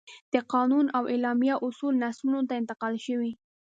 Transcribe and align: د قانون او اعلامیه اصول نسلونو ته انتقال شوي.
د 0.33 0.35
قانون 0.53 0.85
او 0.97 1.03
اعلامیه 1.13 1.55
اصول 1.67 1.93
نسلونو 2.03 2.41
ته 2.47 2.53
انتقال 2.61 2.95
شوي. 3.05 3.31